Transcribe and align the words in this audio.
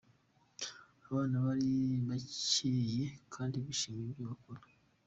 Abana 1.07 1.35
bari 1.45 1.71
bakeye 2.07 3.03
kdi 3.31 3.59
bishimiye 3.67 4.09
ibyo 4.11 4.25
bakora. 4.31 4.61